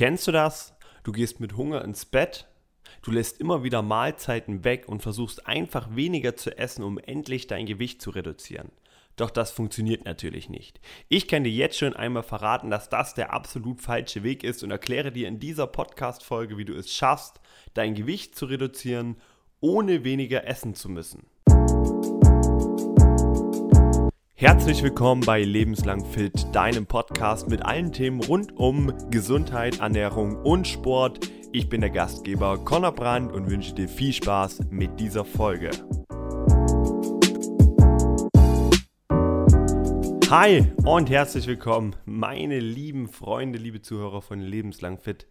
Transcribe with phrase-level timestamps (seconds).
[0.00, 0.72] Kennst du das?
[1.02, 2.48] Du gehst mit Hunger ins Bett,
[3.02, 7.66] du lässt immer wieder Mahlzeiten weg und versuchst einfach weniger zu essen, um endlich dein
[7.66, 8.72] Gewicht zu reduzieren.
[9.16, 10.80] Doch das funktioniert natürlich nicht.
[11.10, 14.70] Ich kann dir jetzt schon einmal verraten, dass das der absolut falsche Weg ist und
[14.70, 17.38] erkläre dir in dieser Podcast-Folge, wie du es schaffst,
[17.74, 19.20] dein Gewicht zu reduzieren,
[19.60, 21.26] ohne weniger essen zu müssen.
[24.40, 30.66] Herzlich willkommen bei Lebenslang Fit, deinem Podcast mit allen Themen rund um Gesundheit, Ernährung und
[30.66, 31.30] Sport.
[31.52, 35.68] Ich bin der Gastgeber Conor Brandt und wünsche dir viel Spaß mit dieser Folge.
[40.30, 45.26] Hi und herzlich willkommen, meine lieben Freunde, liebe Zuhörer von Lebenslang Fit.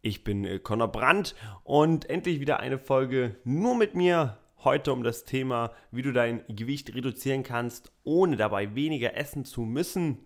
[0.00, 5.02] Ich bin äh, Conor Brandt und endlich wieder eine Folge nur mit mir Heute um
[5.02, 10.18] das Thema, wie du dein Gewicht reduzieren kannst, ohne dabei weniger essen zu müssen.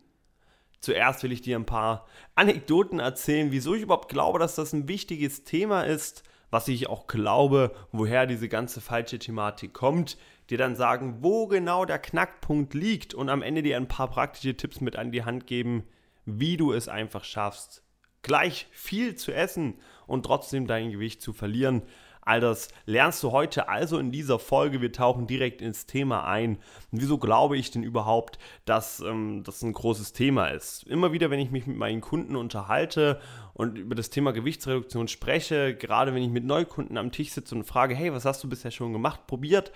[0.80, 4.88] Zuerst will ich dir ein paar Anekdoten erzählen, wieso ich überhaupt glaube, dass das ein
[4.88, 10.16] wichtiges Thema ist, was ich auch glaube, woher diese ganze falsche Thematik kommt,
[10.48, 14.56] dir dann sagen, wo genau der Knackpunkt liegt und am Ende dir ein paar praktische
[14.56, 15.84] Tipps mit an die Hand geben,
[16.24, 17.84] wie du es einfach schaffst,
[18.22, 19.74] gleich viel zu essen
[20.06, 21.82] und trotzdem dein Gewicht zu verlieren.
[22.30, 24.80] All das lernst du heute also in dieser Folge.
[24.80, 26.58] Wir tauchen direkt ins Thema ein.
[26.92, 30.84] wieso glaube ich denn überhaupt, dass ähm, das ein großes Thema ist?
[30.84, 33.20] Immer wieder, wenn ich mich mit meinen Kunden unterhalte
[33.52, 37.64] und über das Thema Gewichtsreduktion spreche, gerade wenn ich mit Neukunden am Tisch sitze und
[37.64, 39.72] frage, hey, was hast du bisher schon gemacht, probiert?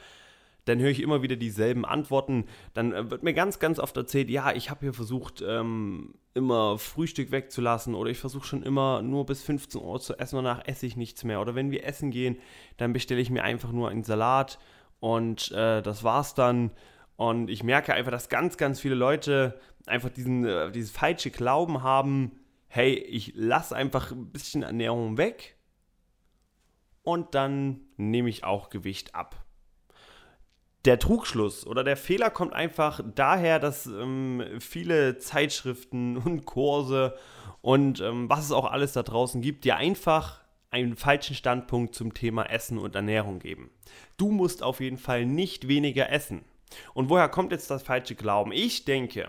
[0.65, 2.47] Dann höre ich immer wieder dieselben Antworten.
[2.73, 6.79] Dann äh, wird mir ganz, ganz oft erzählt, ja, ich habe hier versucht, ähm, immer
[6.79, 10.87] Frühstück wegzulassen oder ich versuche schon immer nur bis 15 Uhr zu essen, danach esse
[10.87, 11.41] ich nichts mehr.
[11.41, 12.39] Oder wenn wir essen gehen,
[12.77, 14.59] dann bestelle ich mir einfach nur einen Salat
[15.01, 16.71] und äh, das war's dann.
[17.17, 21.83] Und ich merke einfach, dass ganz, ganz viele Leute einfach diesen, äh, dieses falsche Glauben
[21.83, 22.33] haben,
[22.67, 25.56] hey, ich lasse einfach ein bisschen Ernährung weg
[27.03, 29.44] und dann nehme ich auch Gewicht ab
[30.85, 37.17] der Trugschluss oder der Fehler kommt einfach daher, dass ähm, viele Zeitschriften und Kurse
[37.62, 40.41] und ähm, was es auch alles da draußen gibt, dir einfach
[40.71, 43.71] einen falschen Standpunkt zum Thema Essen und Ernährung geben.
[44.17, 46.44] Du musst auf jeden Fall nicht weniger essen.
[46.93, 48.50] Und woher kommt jetzt das falsche Glauben?
[48.53, 49.28] Ich denke,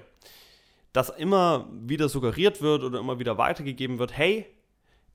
[0.92, 4.48] dass immer wieder suggeriert wird oder immer wieder weitergegeben wird, hey,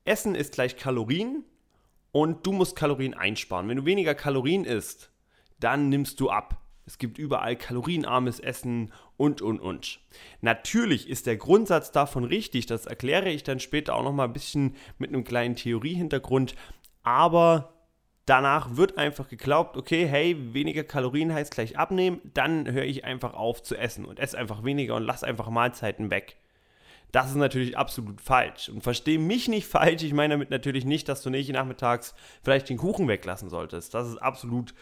[0.05, 1.45] Essen ist gleich Kalorien
[2.13, 3.69] und du musst Kalorien einsparen.
[3.69, 5.11] Wenn du weniger Kalorien isst,
[5.61, 6.61] dann nimmst du ab.
[6.87, 10.01] Es gibt überall kalorienarmes Essen und, und, und.
[10.41, 14.75] Natürlich ist der Grundsatz davon richtig, das erkläre ich dann später auch nochmal ein bisschen
[14.99, 16.57] mit einem kleinen Theoriehintergrund,
[17.05, 17.75] aber
[18.27, 23.35] danach wird einfach geglaubt, okay, hey, weniger Kalorien heißt gleich abnehmen, dann höre ich einfach
[23.35, 26.37] auf zu essen und esse einfach weniger und lass einfach Mahlzeiten weg.
[27.13, 28.69] Das ist natürlich absolut falsch.
[28.69, 30.05] Und verstehe mich nicht falsch.
[30.05, 33.95] Ich meine damit natürlich nicht, dass du nicht nachmittags vielleicht den Kuchen weglassen solltest.
[33.95, 34.75] Das ist absolut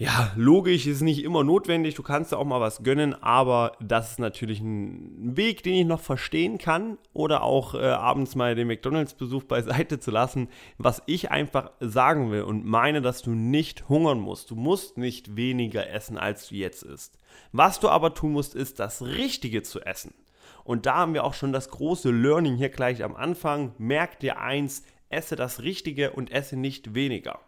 [0.00, 4.12] ja, logisch ist nicht immer notwendig, du kannst ja auch mal was gönnen, aber das
[4.12, 8.68] ist natürlich ein Weg, den ich noch verstehen kann oder auch äh, abends mal den
[8.68, 10.50] McDonalds-Besuch beiseite zu lassen.
[10.78, 14.52] Was ich einfach sagen will und meine, dass du nicht hungern musst.
[14.52, 17.18] Du musst nicht weniger essen, als du jetzt isst.
[17.50, 20.14] Was du aber tun musst, ist das Richtige zu essen.
[20.62, 23.74] Und da haben wir auch schon das große Learning hier gleich am Anfang.
[23.78, 27.40] Merk dir eins, esse das Richtige und esse nicht weniger.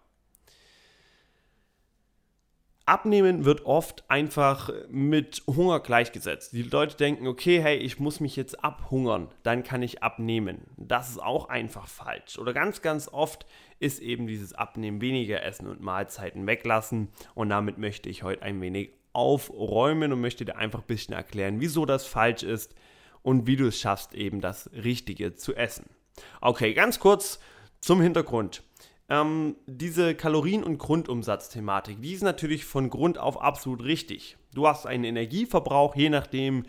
[2.91, 6.53] Abnehmen wird oft einfach mit Hunger gleichgesetzt.
[6.55, 10.63] Die Leute denken, okay, hey, ich muss mich jetzt abhungern, dann kann ich abnehmen.
[10.77, 12.37] Das ist auch einfach falsch.
[12.37, 13.47] Oder ganz, ganz oft
[13.79, 17.11] ist eben dieses Abnehmen weniger essen und Mahlzeiten weglassen.
[17.37, 21.61] Und damit möchte ich heute ein wenig aufräumen und möchte dir einfach ein bisschen erklären,
[21.61, 22.75] wieso das falsch ist
[23.23, 25.87] und wie du es schaffst, eben das Richtige zu essen.
[26.41, 27.39] Okay, ganz kurz
[27.81, 28.65] zum Hintergrund
[29.11, 34.37] ähm, diese Kalorien- und Grundumsatzthematik, die ist natürlich von Grund auf absolut richtig.
[34.55, 36.63] Du hast einen Energieverbrauch, je nachdem,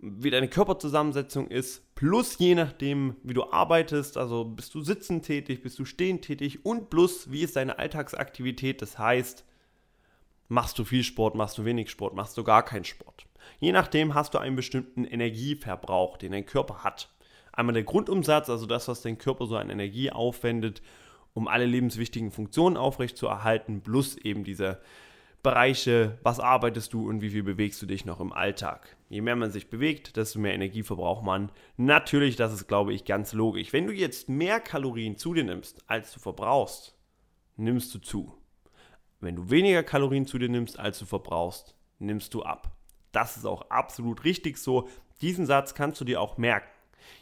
[0.00, 5.62] wie deine Körperzusammensetzung ist, plus je nachdem, wie du arbeitest, also bist du sitzend tätig,
[5.62, 9.44] bist du stehend tätig und plus, wie ist deine Alltagsaktivität, das heißt,
[10.48, 13.26] machst du viel Sport, machst du wenig Sport, machst du gar keinen Sport.
[13.60, 17.10] Je nachdem hast du einen bestimmten Energieverbrauch, den dein Körper hat.
[17.52, 20.80] Einmal der Grundumsatz, also das, was dein Körper so an Energie aufwendet
[21.34, 24.80] um alle lebenswichtigen Funktionen aufrechtzuerhalten, plus eben diese
[25.42, 28.96] Bereiche, was arbeitest du und wie viel bewegst du dich noch im Alltag.
[29.10, 31.50] Je mehr man sich bewegt, desto mehr Energie verbraucht man.
[31.76, 33.72] Natürlich, das ist, glaube ich, ganz logisch.
[33.72, 36.96] Wenn du jetzt mehr Kalorien zu dir nimmst, als du verbrauchst,
[37.56, 38.32] nimmst du zu.
[39.20, 42.74] Wenn du weniger Kalorien zu dir nimmst, als du verbrauchst, nimmst du ab.
[43.12, 44.88] Das ist auch absolut richtig so.
[45.20, 46.73] Diesen Satz kannst du dir auch merken.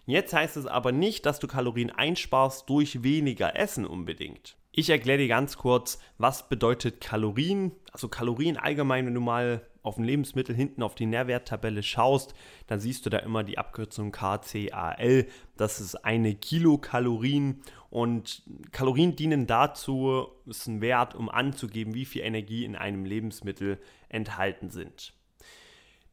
[0.06, 4.56] Jetzt heißt es aber nicht, dass du Kalorien einsparst durch weniger Essen unbedingt.
[4.73, 7.73] Ich erkläre dir ganz kurz, was bedeutet Kalorien.
[7.93, 12.34] Also Kalorien allgemein, wenn du mal auf ein Lebensmittel hinten auf die Nährwerttabelle schaust,
[12.69, 15.26] dann siehst du da immer die Abkürzung KCAL.
[15.56, 22.23] Das ist eine Kilokalorien und Kalorien dienen dazu, ist ein Wert, um anzugeben, wie viel
[22.23, 25.12] Energie in einem Lebensmittel enthalten sind.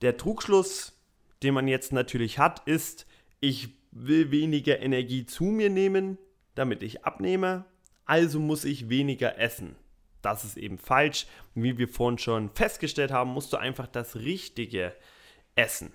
[0.01, 0.99] Der Trugschluss,
[1.43, 3.05] den man jetzt natürlich hat, ist,
[3.39, 6.17] ich will weniger Energie zu mir nehmen,
[6.55, 7.65] damit ich abnehme,
[8.05, 9.75] also muss ich weniger essen.
[10.21, 11.27] Das ist eben falsch.
[11.55, 14.93] Wie wir vorhin schon festgestellt haben, musst du einfach das Richtige
[15.55, 15.93] essen.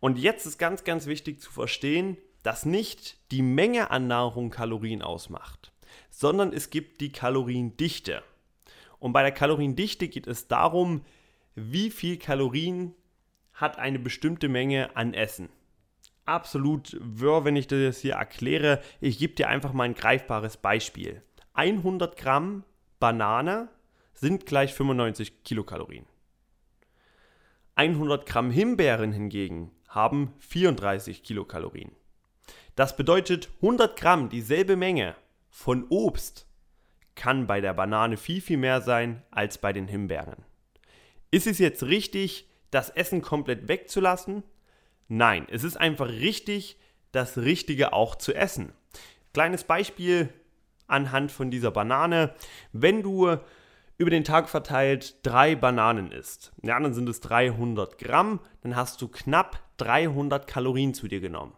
[0.00, 5.02] Und jetzt ist ganz, ganz wichtig zu verstehen, dass nicht die Menge an Nahrung Kalorien
[5.02, 5.72] ausmacht,
[6.08, 8.22] sondern es gibt die Kaloriendichte.
[8.98, 11.04] Und bei der Kaloriendichte geht es darum,
[11.54, 12.94] wie viel Kalorien
[13.52, 15.48] hat eine bestimmte Menge an Essen.
[16.28, 18.82] Absolut wirr, wenn ich das hier erkläre.
[19.00, 21.22] Ich gebe dir einfach mal ein greifbares Beispiel.
[21.54, 22.64] 100 Gramm
[23.00, 23.70] Banane
[24.12, 26.04] sind gleich 95 Kilokalorien.
[27.76, 31.92] 100 Gramm Himbeeren hingegen haben 34 Kilokalorien.
[32.76, 35.14] Das bedeutet 100 Gramm, dieselbe Menge
[35.48, 36.46] von Obst,
[37.14, 40.44] kann bei der Banane viel, viel mehr sein als bei den Himbeeren.
[41.30, 44.42] Ist es jetzt richtig, das Essen komplett wegzulassen?
[45.08, 46.78] Nein, es ist einfach richtig,
[47.12, 48.72] das Richtige auch zu essen.
[49.32, 50.28] Kleines Beispiel,
[50.88, 52.34] anhand von dieser Banane.
[52.72, 53.36] Wenn du
[53.96, 59.00] über den Tag verteilt drei Bananen isst, ja, dann sind es 300 Gramm, dann hast
[59.02, 61.52] du knapp 300 Kalorien zu dir genommen.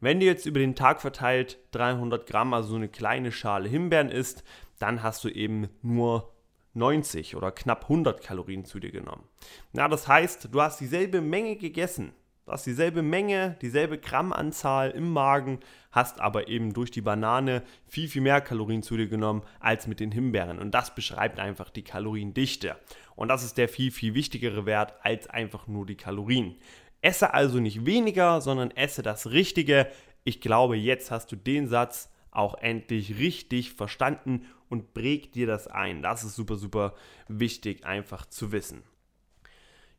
[0.00, 4.10] Wenn du jetzt über den Tag verteilt 300 Gramm, also so eine kleine Schale Himbeeren
[4.10, 4.42] isst,
[4.80, 6.32] dann hast du eben nur
[6.74, 9.28] 90 oder knapp 100 Kalorien zu dir genommen.
[9.72, 12.12] Na, das heißt, du hast dieselbe Menge gegessen,
[12.44, 15.60] Du hast dieselbe Menge, dieselbe Grammanzahl im Magen,
[15.92, 20.00] hast aber eben durch die Banane viel, viel mehr Kalorien zu dir genommen als mit
[20.00, 20.58] den Himbeeren.
[20.58, 22.76] Und das beschreibt einfach die Kaloriendichte.
[23.14, 26.56] Und das ist der viel, viel wichtigere Wert als einfach nur die Kalorien.
[27.00, 29.88] Esse also nicht weniger, sondern esse das Richtige.
[30.24, 35.68] Ich glaube, jetzt hast du den Satz auch endlich richtig verstanden und präg dir das
[35.68, 36.02] ein.
[36.02, 36.94] Das ist super, super
[37.28, 38.82] wichtig einfach zu wissen.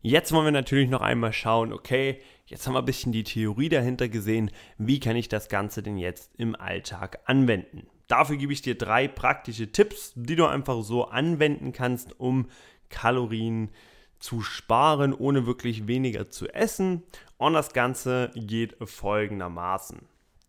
[0.05, 3.69] Jetzt wollen wir natürlich noch einmal schauen, okay, jetzt haben wir ein bisschen die Theorie
[3.69, 7.87] dahinter gesehen, wie kann ich das Ganze denn jetzt im Alltag anwenden.
[8.09, 12.49] Dafür gebe ich dir drei praktische Tipps, die du einfach so anwenden kannst, um
[12.89, 13.69] Kalorien
[14.19, 17.03] zu sparen, ohne wirklich weniger zu essen.
[17.37, 20.01] Und das Ganze geht folgendermaßen.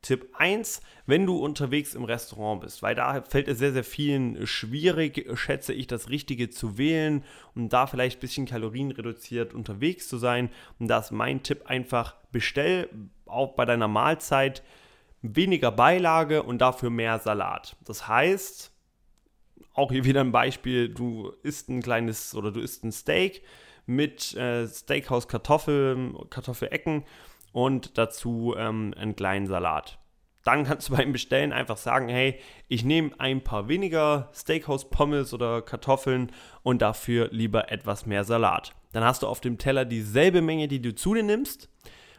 [0.05, 4.47] Tipp 1, wenn du unterwegs im Restaurant bist, weil da fällt es sehr, sehr vielen
[4.47, 7.25] schwierig, schätze ich, das Richtige zu wählen
[7.55, 10.51] und da vielleicht ein bisschen kalorienreduziert unterwegs zu sein.
[10.79, 12.91] Und da ist mein Tipp einfach, bestell
[13.25, 14.63] auch bei deiner Mahlzeit
[15.23, 17.75] weniger Beilage und dafür mehr Salat.
[17.85, 18.73] Das heißt,
[19.73, 23.43] auch hier wieder ein Beispiel, du isst ein kleines oder du isst ein Steak
[23.87, 27.05] mit äh, Steakhouse Kartoffeln, Kartoffelecken
[27.55, 29.99] und dazu ähm, einen kleinen Salat.
[30.43, 35.33] Dann kannst du beim Bestellen einfach sagen, hey, ich nehme ein paar weniger Steakhouse Pommes
[35.33, 38.75] oder Kartoffeln und dafür lieber etwas mehr Salat.
[38.93, 41.71] Dann hast du auf dem Teller dieselbe Menge, die du zu dir nimmst,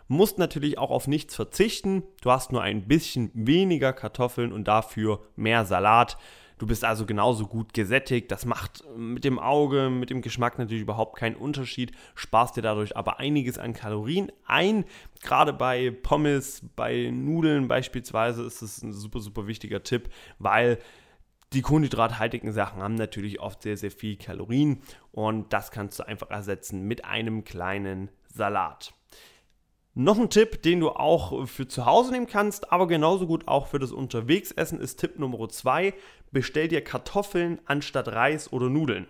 [0.07, 2.03] musst natürlich auch auf nichts verzichten.
[2.21, 6.17] Du hast nur ein bisschen weniger Kartoffeln und dafür mehr Salat.
[6.57, 8.31] Du bist also genauso gut gesättigt.
[8.31, 11.91] Das macht mit dem Auge, mit dem Geschmack natürlich überhaupt keinen Unterschied.
[12.15, 14.85] Sparst dir dadurch aber einiges an Kalorien ein.
[15.21, 20.09] Gerade bei Pommes, bei Nudeln beispielsweise ist es ein super, super wichtiger Tipp,
[20.39, 20.79] weil
[21.53, 24.81] die kohlenhydrathaltigen Sachen haben natürlich oft sehr, sehr viel Kalorien
[25.11, 28.93] und das kannst du einfach ersetzen mit einem kleinen Salat.
[29.97, 33.67] Noch ein Tipp, den du auch für zu Hause nehmen kannst, aber genauso gut auch
[33.67, 35.93] für das Unterwegsessen, ist Tipp Nummer 2.
[36.31, 39.07] Bestell dir Kartoffeln anstatt Reis oder Nudeln.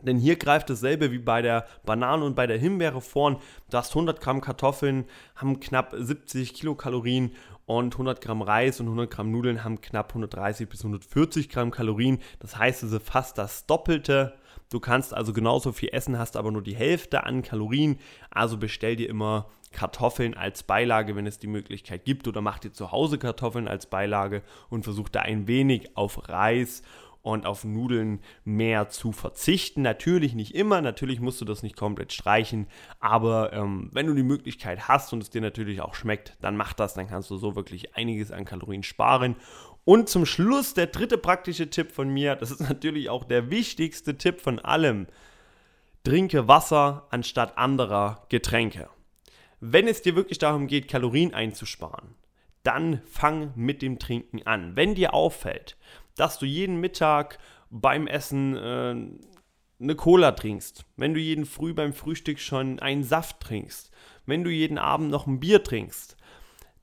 [0.00, 3.36] Denn hier greift dasselbe wie bei der Banane und bei der Himbeere vorn.
[3.68, 5.04] Du hast 100 Gramm Kartoffeln,
[5.36, 7.32] haben knapp 70 Kilokalorien
[7.66, 12.20] und 100 Gramm Reis und 100 Gramm Nudeln haben knapp 130 bis 140 Gramm Kalorien.
[12.38, 14.34] Das heißt, ist fast das Doppelte.
[14.70, 17.98] Du kannst also genauso viel essen, hast aber nur die Hälfte an Kalorien.
[18.30, 22.72] Also bestell dir immer Kartoffeln als Beilage, wenn es die Möglichkeit gibt, oder mach dir
[22.72, 26.82] zu Hause Kartoffeln als Beilage und versuch da ein wenig auf Reis
[27.24, 29.80] und auf Nudeln mehr zu verzichten.
[29.80, 32.66] Natürlich nicht immer, natürlich musst du das nicht komplett streichen,
[33.00, 36.74] aber ähm, wenn du die Möglichkeit hast und es dir natürlich auch schmeckt, dann mach
[36.74, 39.36] das, dann kannst du so wirklich einiges an Kalorien sparen.
[39.84, 44.18] Und zum Schluss der dritte praktische Tipp von mir, das ist natürlich auch der wichtigste
[44.18, 45.06] Tipp von allem.
[46.04, 48.90] Trinke Wasser anstatt anderer Getränke.
[49.60, 52.16] Wenn es dir wirklich darum geht, Kalorien einzusparen,
[52.64, 54.76] dann fang mit dem Trinken an.
[54.76, 55.78] Wenn dir auffällt,
[56.16, 57.38] dass du jeden Mittag
[57.70, 58.96] beim Essen äh,
[59.80, 63.90] eine Cola trinkst, wenn du jeden Früh beim Frühstück schon einen Saft trinkst,
[64.26, 66.16] wenn du jeden Abend noch ein Bier trinkst,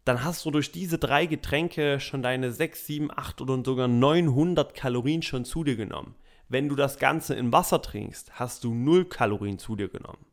[0.05, 4.73] dann hast du durch diese drei Getränke schon deine 6, 7, 8 oder sogar 900
[4.73, 6.15] Kalorien schon zu dir genommen.
[6.49, 10.25] Wenn du das Ganze in Wasser trinkst, hast du 0 Kalorien zu dir genommen.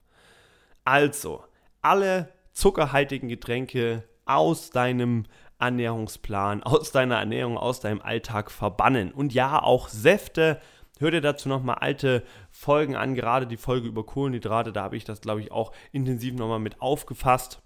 [0.85, 1.45] Also,
[1.81, 5.27] alle zuckerhaltigen Getränke aus deinem
[5.59, 9.13] Ernährungsplan, aus deiner Ernährung, aus deinem Alltag verbannen.
[9.13, 10.61] Und ja, auch Säfte.
[11.01, 15.05] Hör dir dazu nochmal alte Folgen an, gerade die Folge über Kohlenhydrate, da habe ich
[15.05, 17.63] das, glaube ich, auch intensiv nochmal mit aufgefasst.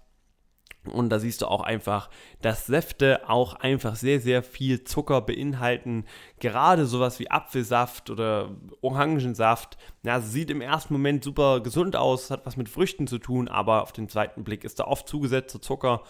[0.85, 2.09] Und da siehst du auch einfach,
[2.41, 6.05] dass Säfte auch einfach sehr, sehr viel Zucker beinhalten.
[6.39, 8.49] Gerade sowas wie Apfelsaft oder
[8.81, 9.77] Orangensaft.
[10.03, 13.81] Ja, sieht im ersten Moment super gesund aus, hat was mit Früchten zu tun, aber
[13.81, 16.03] auf den zweiten Blick ist da oft zugesetzter Zucker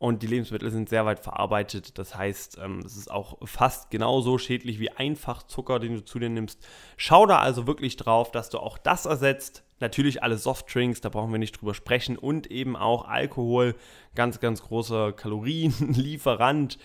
[0.00, 1.98] und die Lebensmittel sind sehr weit verarbeitet.
[1.98, 6.30] Das heißt, ähm, es ist auch fast genauso schädlich wie Einfachzucker, den du zu dir
[6.30, 6.66] nimmst.
[6.96, 9.62] Schau da also wirklich drauf, dass du auch das ersetzt.
[9.78, 12.16] Natürlich alle Softdrinks, da brauchen wir nicht drüber sprechen.
[12.16, 13.74] Und eben auch Alkohol,
[14.14, 16.78] ganz, ganz großer Kalorienlieferant.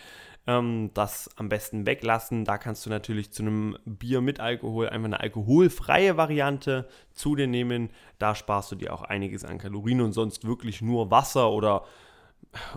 [0.46, 2.44] Ähm, das am besten weglassen.
[2.44, 7.48] Da kannst du natürlich zu einem Bier mit Alkohol einfach eine alkoholfreie Variante zu dir
[7.48, 7.92] nehmen.
[8.20, 11.86] Da sparst du dir auch einiges an Kalorien und sonst wirklich nur Wasser oder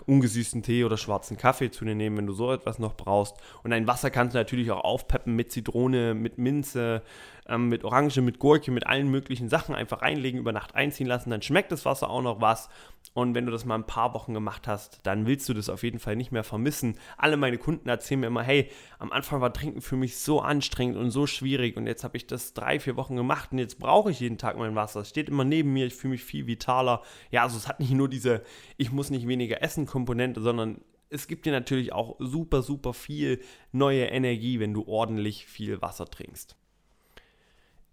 [0.05, 3.35] ungesüßten Tee oder schwarzen Kaffee zu dir nehmen, wenn du so etwas noch brauchst.
[3.63, 7.01] Und ein Wasser kannst du natürlich auch aufpeppen mit Zitrone, mit Minze,
[7.49, 11.29] ähm, mit Orange, mit Gurke, mit allen möglichen Sachen einfach reinlegen, über Nacht einziehen lassen.
[11.29, 12.69] Dann schmeckt das Wasser auch noch was.
[13.13, 15.83] Und wenn du das mal ein paar Wochen gemacht hast, dann willst du das auf
[15.83, 16.97] jeden Fall nicht mehr vermissen.
[17.17, 20.97] Alle meine Kunden erzählen mir immer, hey, am Anfang war Trinken für mich so anstrengend
[20.97, 24.11] und so schwierig und jetzt habe ich das drei, vier Wochen gemacht und jetzt brauche
[24.11, 25.01] ich jeden Tag mein Wasser.
[25.01, 27.01] Es steht immer neben mir, ich fühle mich viel vitaler.
[27.31, 28.43] Ja, also es hat nicht nur diese,
[28.77, 33.41] ich muss nicht weniger essen Komponente, sondern es gibt dir natürlich auch super, super viel
[33.71, 36.58] neue Energie, wenn du ordentlich viel Wasser trinkst.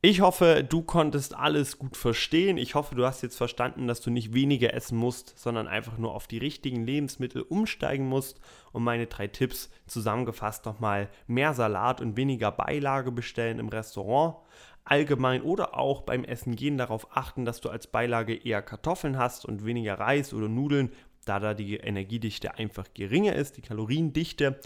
[0.08, 2.58] Ich hoffe, du konntest alles gut verstehen.
[2.58, 6.14] Ich hoffe, du hast jetzt verstanden, dass du nicht weniger essen musst, sondern einfach nur
[6.14, 8.40] auf die richtigen Lebensmittel umsteigen musst.
[8.70, 14.36] Und meine drei Tipps zusammengefasst nochmal mehr Salat und weniger Beilage bestellen im Restaurant.
[14.84, 19.44] Allgemein oder auch beim Essen gehen darauf achten, dass du als Beilage eher Kartoffeln hast
[19.44, 20.92] und weniger Reis oder Nudeln,
[21.24, 24.60] da da die Energiedichte einfach geringer ist, die Kaloriendichte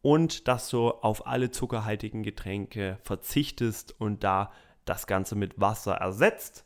[0.00, 4.52] und dass du auf alle zuckerhaltigen Getränke verzichtest und da
[4.86, 6.64] das Ganze mit Wasser ersetzt.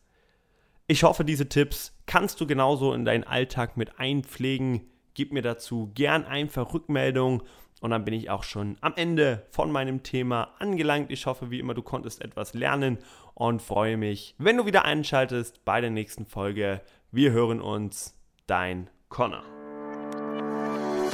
[0.86, 4.82] Ich hoffe, diese Tipps kannst du genauso in deinen Alltag mit einpflegen.
[5.14, 7.42] Gib mir dazu gern einfach Rückmeldung
[7.80, 11.10] und dann bin ich auch schon am Ende von meinem Thema angelangt.
[11.10, 12.98] Ich hoffe, wie immer, du konntest etwas lernen
[13.34, 16.82] und freue mich, wenn du wieder einschaltest bei der nächsten Folge.
[17.10, 18.14] Wir hören uns,
[18.46, 19.44] dein Connor.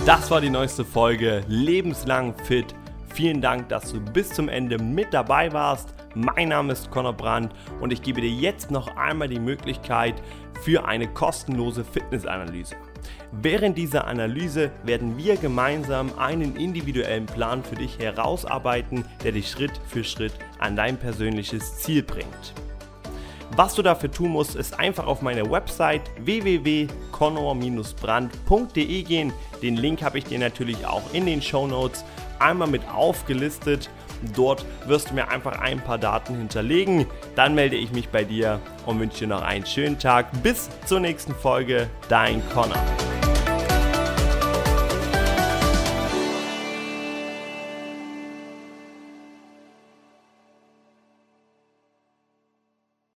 [0.04, 2.74] Das war die neueste Folge Lebenslang Fit.
[3.16, 5.88] Vielen Dank, dass du bis zum Ende mit dabei warst.
[6.14, 10.16] Mein Name ist Conor Brandt und ich gebe dir jetzt noch einmal die Möglichkeit
[10.60, 12.76] für eine kostenlose Fitnessanalyse.
[13.32, 19.72] Während dieser Analyse werden wir gemeinsam einen individuellen Plan für dich herausarbeiten, der dich Schritt
[19.88, 22.52] für Schritt an dein persönliches Ziel bringt.
[23.54, 29.32] Was du dafür tun musst, ist einfach auf meine Website www.conor-brand.de gehen.
[29.62, 32.04] Den Link habe ich dir natürlich auch in den Show Notes
[32.38, 33.88] einmal mit aufgelistet.
[34.34, 37.06] Dort wirst du mir einfach ein paar Daten hinterlegen.
[37.34, 40.42] Dann melde ich mich bei dir und wünsche dir noch einen schönen Tag.
[40.42, 41.88] Bis zur nächsten Folge.
[42.08, 42.78] Dein Connor.